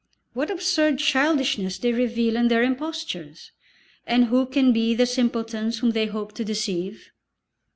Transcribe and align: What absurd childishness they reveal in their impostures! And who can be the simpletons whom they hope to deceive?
What 0.33 0.49
absurd 0.49 0.97
childishness 0.97 1.77
they 1.77 1.93
reveal 1.93 2.35
in 2.35 2.47
their 2.47 2.63
impostures! 2.63 3.51
And 4.07 4.25
who 4.25 4.47
can 4.47 4.73
be 4.73 4.95
the 4.95 5.05
simpletons 5.05 5.77
whom 5.77 5.91
they 5.91 6.07
hope 6.07 6.33
to 6.37 6.43
deceive? 6.43 7.11